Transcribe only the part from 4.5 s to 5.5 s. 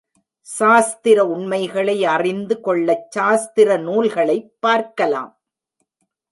பார்க்கலாம்.